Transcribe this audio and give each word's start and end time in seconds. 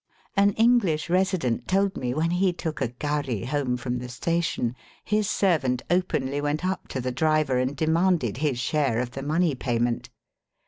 An 0.35 0.53
EngUsh 0.55 1.09
resident 1.11 1.67
told 1.67 1.95
me 1.95 2.11
when 2.11 2.31
he 2.31 2.51
took 2.53 2.81
a 2.81 2.87
gharry 2.87 3.45
home 3.45 3.77
from 3.77 3.99
the 3.99 4.09
station 4.09 4.75
his 5.05 5.29
servant 5.29 5.83
openly 5.91 6.41
went 6.41 6.65
up 6.65 6.87
to 6.87 6.99
the 6.99 7.11
driver 7.11 7.59
and 7.59 7.75
demanded 7.77 8.37
his 8.37 8.57
share 8.57 8.97
of 8.99 9.11
the 9.11 9.21
money 9.21 9.53
payment. 9.53 10.09